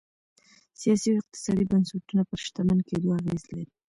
[0.81, 3.65] سیاسي او اقتصادي بنسټونه پر شتمن کېدو اغېز لري.